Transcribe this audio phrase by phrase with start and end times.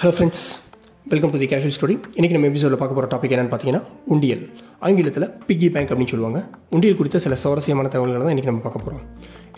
[0.00, 0.42] Hello friends
[1.06, 4.44] welcome to the casual story இன்றைக்கி நம்ம எபிசோடில் பார்க்க போகிற டாபிக் என்னென்னு பார்த்தீங்கன்னா உண்டியல்.
[4.86, 6.40] ஆங்கிலத்தில் பிக்கி பேங்க் அப்படின்னு சொல்லுவாங்க.
[6.74, 9.04] உண்டியல் குறித்த சில சுவாரஸ்யமான தகவல்களை தான் இன்றைக்கி நம்ம பார்க்க போகிறோம்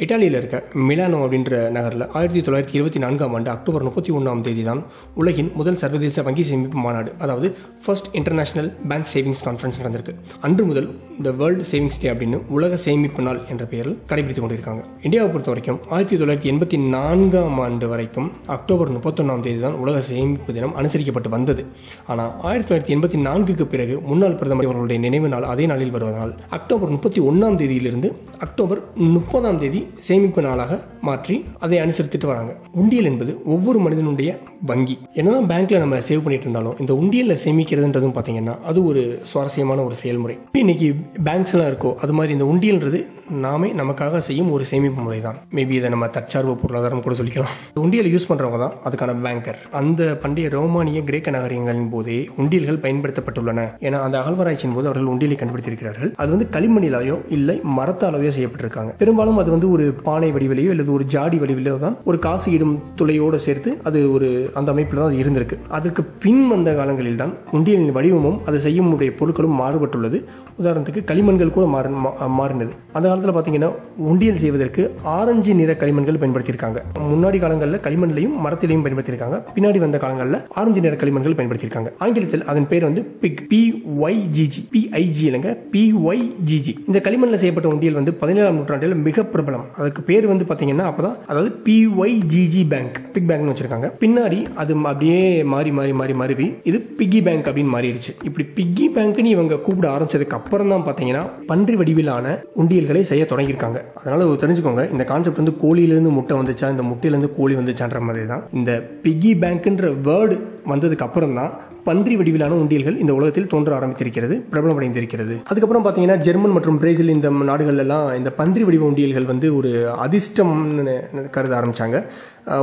[0.02, 0.56] இட்டாலியில் இருக்க
[0.88, 4.80] மிலானோ அப்படின்ற நகரில் ஆயிரத்தி தொள்ளாயிரத்தி இருபத்தி நான்காம் ஆண்டு அக்டோபர் முப்பத்தி ஒன்றாம் தேதி தான்
[5.20, 7.48] உலகின் முதல் சர்வதேச வங்கி சேமிப்பு மாநாடு அதாவது
[7.84, 10.14] first international bank savings conference நடந்திருக்கு.
[10.46, 14.82] அன்று முதல் இந்த வேர்ல்டு சேவிங்ஸ் டே அப்படின்னு உலக சேமிப்பு நாள் என்ற பெயரில் கடைபிடித்துக் கொண்டிருக்காங்க.
[15.06, 20.56] இந்தியாவை பொறுத்த வரைக்கும் ஆயிரத்தி தொள்ளாயிரத்தி எண்பத்தி நான்காம் ஆண்டு வரைக்கும் அக்டோபர் முப்பத்தொன்னாம் தேதி தான் உலக சேமிப்பு
[20.58, 21.64] தினம் அனுசரிக்கப்பட்டு வந்தது.
[22.10, 26.92] ஆனால் ஆயிரத்தி தொள்ளாயிரத்தி எண்பத்தி நான்குக்கு பிறகு முன்னாள் பிரதமர் அவர்களுடைய நினைவு நாள் அதே நாளில் வருவதனால் அக்டோபர்
[26.94, 28.08] முப்பத்தி ஒன்றாம் தேதியிலிருந்து
[28.46, 28.80] அக்டோபர்
[29.16, 30.72] முப்பதாம் தேதி சேமிப்பு நாளாக
[31.08, 32.52] மாற்றி அதை அனுசரித்துட்டு வராங்க.
[32.82, 34.30] உண்டியல் என்பது ஒவ்வொரு மனிதனுடைய
[34.70, 34.96] வங்கி.
[35.20, 40.36] என்னதான் பேங்க்ல நம்ம சேவ் பண்ணிட்டு இருந்தாலும் இந்த உண்டியல்ல சேமிக்கிறதுன்றதும் பார்த்தீங்கன்னா அது ஒரு சுவாரஸ்யமான ஒரு செயல்முறை.
[40.62, 40.88] இன்னைக்கு
[41.28, 43.00] பேங்க்ஸ்லாம் இருக்கோ அது மாதிரி இந்த உண்டியல்ன்றது
[43.30, 47.46] நாமே நமக்காக செய்யும் ஒரு சேமிப்பு முறை தான் மேபி இதை நம்ம தற்சார்பு பொருளாதாரம் கூட சொல்லிக்கலாம்.
[47.74, 53.72] உண்டியல் உண்டியலை யூஸ் பண்றவங்க தான் அதுக்கான பேங்கர் அந்த பண்டைய ரோமானிய கிரேக்க நாகரிகங்களின் போதே உண்டியல்கள் பயன்படுத்தப்பட்டுள்ளன.
[53.80, 56.14] ஏன்னா அந்த அகழ்வாராய்ச்சியின் போது அவர்கள் உண்டியலை கண்டுபிடித்திருக்கிறார்கள்.
[56.14, 58.94] அது வந்து களிமண்ணிலாயோ இல்லை மரத்தாலேயோ செய்யப்பட்டிருக்காங்க.
[58.98, 63.38] பெரும்பாலும் அது வந்து ஒரு பானை வடிவிலையோ அல்லது ஒரு ஜாடி வடிவிலோ தான் ஒரு காசு இடும் துளையோடு
[63.38, 65.58] சேர்த்து அது ஒரு அந்த அமைப்பில் தான் அது இருந்திருக்கு.
[65.68, 70.24] அதற்கு பின் வந்த காலங்களில் தான் உண்டியலின் வடிவமும் அதை செய்யும் உடைய பொருட்களும் மாறுபட்டுள்ளது.
[70.62, 72.70] உதாரணத்துக்கு களிமண்கள் கூட மாறு மா- மாறினது.
[72.92, 73.70] அந்த காலத்தில் பார்த்தீங்கன்னா
[74.10, 74.82] உண்டியல் செய்வதற்கு
[75.16, 76.78] ஆரஞ்சு நிற களிமண்கள் பயன்படுத்தியிருக்காங்க.
[77.12, 79.38] முன்னாடி காலங்களில் களிமண்லையும் மரத்திலையும் பயன்படுத்தியிருக்காங்க.
[79.56, 81.90] பின்னாடி வந்த காலங்களில் ஆரஞ்சு நிற களிமண்கள் பயன்படுத்தியிருக்காங்க.
[81.98, 83.60] ஆங்கிலத்தில் அதன் பேர் வந்து pig P
[84.04, 89.26] Y G G P I G இல்லைங்க பி ஒய் ஜிஜி இந்த களிமண்ணில் செய்யப்பட்ட உண்டியல் வந்து பதினேழாம் நூற்றாண்டில் மிக
[89.34, 89.66] பிரபலம்.
[89.78, 93.90] அதுக்கு பேர் வந்து பார்த்தீங்கன்னா அப்போதான் அதாவது B Y G G bank big பேங்க்னு வச்சிருக்காங்க.
[94.04, 95.20] பின்னாடி அது அப்படியே
[95.54, 96.30] மாறி மாறி மாறி மாறி
[96.70, 98.12] இது பிக்கி பேங்க் அப்படின்னு மாறிடுச்சு.
[98.28, 102.26] இப்படி பிக்கி பேங்க்னு இவங்க கூப்பிட ஆரம்பிச்சதுக்கு அப்புறம் தான் பார்த்தீங்கன்னா பன்றி வடிவிலான
[102.62, 103.78] உண்டியல்களை செய்ய தொடங்கியிருக்காங்க.
[103.94, 108.44] அதனால ஒரு தெரிஞ்சுக்கோங்க இந்த கான்செப்ட் வந்து கோழியிலேருந்து முட்டை வந்துச்சா இந்த முட்டையிலேருந்து கோழி வந்துச்சான்ற மாதிரி தான்
[108.52, 108.72] இந்த
[109.04, 110.36] பிக்கி பேங்க்ன்ற வேர்டு
[110.72, 111.52] வந்ததுக்கு அப்புறம் தான்
[111.88, 115.34] பன்றி வடிவிலான உண்டியல்கள் இந்த உலகத்தில் தோன்ற ஆரம்பித்திருக்கிறது பிரபலமடைந்திருக்கிறது.
[115.50, 119.72] அதுக்கப்புறம் பார்த்தீங்கன்னா ஜெர்மன் மற்றும் பிரேசில் இந்த நாடுகளெல்லாம் இந்த பன்றி வடிவ உண்டியல்கள் வந்து ஒரு
[120.04, 120.94] அதிர்ஷ்டம்னு
[121.36, 121.98] கருத ஆரம்பித்தாங்க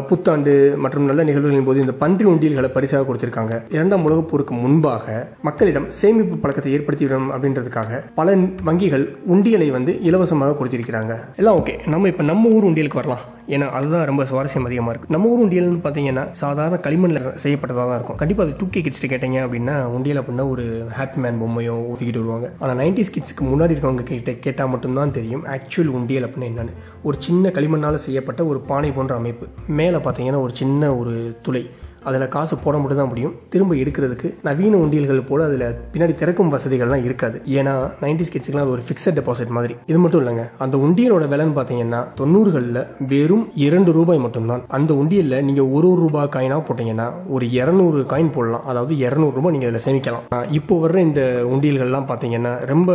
[0.07, 0.53] புத்தாண்டு
[0.83, 3.53] மற்றும் நல்ல நிகழ்வுகளின் போது இந்த பன்றி உண்டியல்களை பரிசாக கொடுத்திருக்காங்க.
[3.75, 8.35] இரண்டாம் உலகப் போருக்கு முன்பாக மக்களிடம் சேமிப்பு பழக்கத்தை ஏற்படுத்திவிடும் அப்படின்றதுக்காக பல
[8.69, 11.15] வங்கிகள் உண்டியலை வந்து இலவசமாக கொடுத்திருக்கிறாங்க.
[11.37, 11.75] எல்லாம் ஓகே.
[11.93, 13.25] நம்ம இப்போ நம்ம ஊர் உண்டியலுக்கு வரலாம்.
[13.55, 15.11] ஏன்னா அதுதான் ரொம்ப சுவாரஸ்யம் அதிகமாக இருக்கு.
[15.15, 18.19] நம்ம ஊர் உண்டியல்னு பார்த்தீங்கன்னா சாதாரண களிமண்ணில் செய்யப்பட்டதாக தான் இருக்கும்.
[18.21, 20.65] கண்டிப்பாக அது டூ கே கிட்ஸ்ட்டு கேட்டீங்க அப்படின்னா உண்டியல் அப்படின்னா ஒரு
[20.97, 22.49] ஹாப்பி மேன் பொம்மையோ ஊற்றிக்கிட்டு வருவாங்க.
[22.59, 26.75] ஆனால் நைன்டிஸ் கிட்ஸ்க்கு முன்னாடி இருக்கவங்க கிட்ட கேட்டால் மட்டும்தான் தெரியும் ஆக்சுவல் உண்டியல் அப்படின்னா என்னன்னு.
[27.03, 29.47] ஒரு சின்ன களிமண்ணால் செய்யப்பட்ட ஒரு பானை போன்ற அமைப்பு.
[29.81, 31.63] மேலே பார்த்தீங்கன்னா ஒரு சின்ன ஒரு துளை.
[32.07, 33.33] அதில் காசு போட மட்டும் தான் முடியும்.
[33.53, 37.37] திரும்ப எடுக்கிறதுக்கு நவீன உண்டியல்கள் போல் அதில் பின்னாடி திறக்கும் வசதிகள்லாம் இருக்காது.
[37.59, 37.73] ஏன்னா
[38.03, 39.75] நைன்டிஸ் கிட்ஸுக்குலாம் அது ஒரு ஃபிக்ஸட் டெபாசிட் மாதிரி.
[39.91, 40.45] இது மட்டும் இல்லைங்க.
[40.65, 42.81] அந்த உண்டியலோட விலைன்னு பார்த்தீங்கன்னா தொண்ணூறுகளில்
[43.13, 44.63] வெறும் இரண்டு ரூபாய் மட்டும்தான்.
[44.79, 48.65] அந்த உண்டியலில் நீங்கள் ஒரு ஒரு ரூபாய் காயினாக போட்டீங்கன்னா ஒரு இரநூறு காயின் போடலாம்.
[48.71, 50.25] அதாவது இரநூறு ரூபாய் நீங்கள் அதில் சேமிக்கலாம்.
[50.59, 51.21] இப்போ வர்ற இந்த
[51.53, 52.89] உண்டியல்கள்லாம் பார்த்தீங்கன்னா ரொம்ப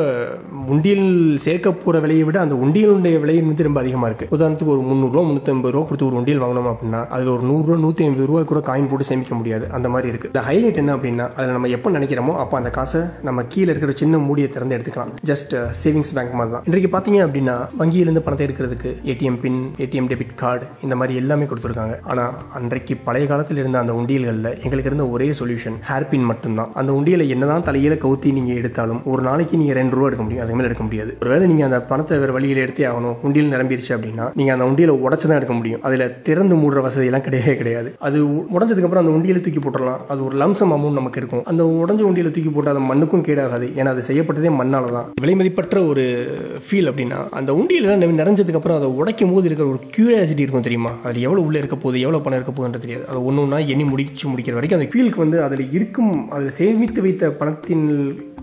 [0.75, 1.07] உண்டியல்
[1.45, 5.75] சேர்க்க போகிற விலையை விட அந்த உண்டியலுடைய விலை வந்து ரொம்ப அதிகமாக இருக்குது உதாரணத்துக்கு ஒரு முந்நூறுரூவா முந்நூற்றம்பது
[5.75, 9.09] ரூபா கொடுத்து ஒரு உண்டியல் வாங்கினோம் அப்படின்னா அதில் ஒரு நூறுரூவா நூற்றி ஐம்பது ரூபாய் கூட காயின் போட்டு
[9.11, 9.67] சேமிக்க முடியாது.
[9.79, 13.47] அந்த மாதிரி இருக்குது இந்த ஹைலைட் என்ன அப்படின்னா அதில் நம்ம எப்போ நினைக்கிறோமோ அப்போ அந்த காசை நம்ம
[13.53, 15.13] கீழே இருக்கிற சின்ன மூடியை திறந்து எடுத்துக்கலாம்.
[15.31, 16.65] ஜஸ்ட் சேவிங்ஸ் பேங்க் மாதிரி தான்.
[16.69, 21.97] இன்றைக்கு பார்த்தீங்க அப்படின்னா வங்கியிலிருந்து பணத்தை எடுக்கிறதுக்கு ATM PIN ATM debit card இந்த மாதிரி எல்லாமே கொடுத்துருக்காங்க.
[22.13, 26.71] ஆனால் அன்றைக்கு பழைய காலத்தில் இருந்த அந்த உண்டியல்களில் எங்களுக்கு இருந்த ஒரே சொல்யூஷன் ஹேர் பின் மட்டும்தான்.
[26.83, 30.43] அந்த உண்டியலை என்னதான் தலையில கவுத்தி நீங்கள் எடுத்தாலும் ஒரு நாளைக்கு நீங்கள் ரெண்டு ரூபா எடுக்க முடியும்.
[30.45, 31.13] அதுக்கு மேலே எடுக்க முடியாது.
[31.23, 35.27] ஒருவேளை நீங்கள் அந்த பணத்தை வேறு வழியில் எடுத்தே ஆகணும் உண்டியல் நிரம்பிருச்சு அப்படின்னா நீங்கள் அந்த உண்டியலை உடச்சு
[35.29, 35.83] தான் எடுக்க முடியும்.
[35.89, 37.91] அதில் திறந்து மூடுற வசதியெல்லாம் கிடையவே கிடையாது.
[38.09, 38.19] அது
[38.57, 41.45] உடஞ்சதுக்கு அப்புறம் அந்த உண்டியலை தூக்கி போட்டுடலாம் அது ஒரு லம்சம் அமௌண்ட் நமக்கு இருக்கும்.
[41.53, 43.69] அந்த உடஞ்ச உண்டியலை தூக்கி போட்டு அது மண்ணுக்கும் கேடாகாது.
[43.81, 46.05] ஏன்னா அது செய்யப்பட்டதே மண்ணால தான் விலைமதிப்பற்ற ஒரு
[46.67, 47.91] ஃபீல் அப்படின்னா அந்த உண்டியில்
[48.21, 50.93] நிறைஞ்சதுக்கு அப்புறம் அதை உடைக்கும் போது இருக்கிற ஒரு கியூரியாசிட்டி இருக்கும் தெரியுமா?
[51.09, 53.07] அது எவ்வளவு உள்ள இருக்க போகுது எவ்வளவு பணம் இருக்க போகுதுன்றது தெரியாது.
[53.09, 57.31] அது ஒன்று ஒன்றா எண்ணி முடிச்சு முடிக்கிற வரைக்கும் அந்த ஃபீலுக்கு வந்து அதில் இருக்கும் அதில் சேமித்து வைத்த
[57.41, 57.87] பணத்தின்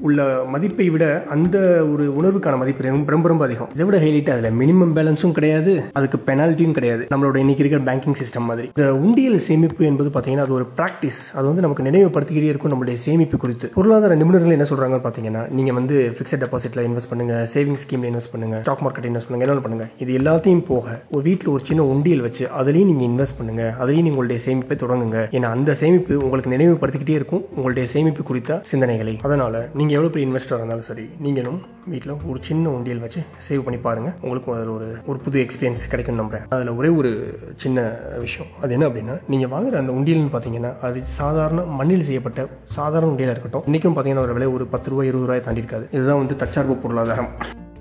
[0.08, 0.22] உள்ள
[0.54, 1.58] மதிப்பை விட அந்த
[1.92, 3.70] ஒரு உணர்வுக்கான மதிப்பு ரொம்ப ரொம்ப ரொம்ப அதிகம்.
[3.76, 7.04] இதை விட ஹைலைட் அதில் மினிமம் பேலன்ஸும் கிடையாது அதுக்கு பெனால்ட்டியும் கிடையாது.
[7.14, 8.68] நம்மளோட இன்னைக்கு இருக்கிற பேங்கிங் சிஸ்டம் மாதிரி.
[8.76, 13.40] இந்த உண்டியல் சேமிப்பு என்பது பார்த்தீங்கன்னா அது ஒரு ப்ராக்டிஸ் அது வந்து நமக்கு நினைவுபடுத்திக்கிட்டே இருக்கும் நம்மளுடைய சேமிப்பு
[13.44, 13.70] குறித்து.
[13.78, 18.58] பொருளாதார நிபுணர்கள் என்ன சொல்றாங்கன்னு பார்த்தீங்கன்னா நீங்க வந்து ஃபிக்ஸட் டெபாசிட்ல இன்வெஸ்ட் பண்ணுங்க சேவிங்ஸ் ஸ்கீம்ல இன்வெஸ்ட் பண்ணுங்க
[18.66, 19.88] ஸ்டாக் மார்க்கெட் இன்வெஸ்ட் பண்ணுங்க என்ன பண்ணுங்க.
[20.06, 24.40] இது எல்லாத்தையும் போக ஒரு வீட்டில் ஒரு சின்ன உண்டியல் வச்சு அதுலேயும் நீங்க இன்வெஸ்ட் பண்ணுங்க அதுலேயும் உங்களுடைய
[24.48, 25.20] சேமிப்பை தொடங்குங்க.
[25.38, 29.16] ஏன்னா அந்த சேமிப்பு உங்களுக்கு நினைவுபடுத்திக்கிட்டே இருக்கும் உங்களுடைய சேமிப்பு குறித்த சிந்தனைகளை.
[29.28, 31.60] அதனால நீங்க எவ்வளோ பெரிய இன்வெஸ்டராக இருந்தாலும் சரி நீங்களும்
[31.92, 36.20] வீட்டில் ஒரு சின்ன உண்டியல் வச்சு சேவ் பண்ணி பாருங்கள் உங்களுக்கும் அதில் ஒரு ஒரு புது எக்ஸ்பீரியன்ஸ் கிடைக்கும்
[36.22, 36.46] நம்புறேன்.
[36.56, 37.12] அதில் ஒரே ஒரு
[37.64, 37.86] சின்ன
[38.26, 38.52] விஷயம்.
[38.62, 42.48] அது என்ன அப்படின்னா நீங்கள் வாங்குற அந்த உண்டியல்னு பார்த்தீங்கன்னா அது சாதாரண மண்ணில் செய்யப்பட்ட
[42.78, 43.66] சாதாரண உண்டியலாக இருக்கட்டும்.
[43.70, 47.32] இன்றைக்கும் பார்த்தீங்கன்னா ஒரு விலை ஒரு பத்து ரூபாய் இருபது ரூபாய் தாண்டி இருக்காது இதுதான் வந்து தற்சார்பு பொருளாதாரம்.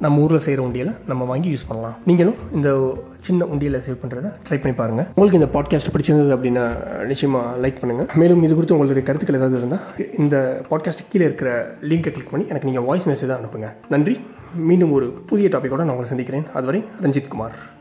[0.00, 1.96] நம்ம ஊரில் செய்கிற உண்டியலை நம்ம வாங்கி யூஸ் பண்ணலாம்.
[2.06, 6.70] நீங்களும் இந்த சின்ன உண்டியலை சேவ் பண்ணுறதை ட்ரை பண்ணி பாருங்கள் உங்களுக்கு இந்த பாட்காஸ்ட் பிடிச்சிருந்தது அப்படின்னா
[7.04, 12.10] நிச்சயமாக லைக் பண்ணுங்கள் மேலும் இது குறித்து உங்களுடைய கருத்துக்கள் ஏதாவது இருந்தால் இந்த பாட்காஸ்ட் கீழே இருக்கிற லிங்கை
[12.10, 13.72] கிளிக் பண்ணி எனக்கு நீங்கள் வாய்ஸ் மெசேஜ் தான் அனுப்புங்க.
[13.88, 14.20] நன்றி.
[14.54, 16.46] மீண்டும் ஒரு புதிய டாப்பிக்கோட நான் உங்களை சந்திக்கிறேன்.
[16.54, 17.78] அதுவரை ரஞ்சித் குமார்.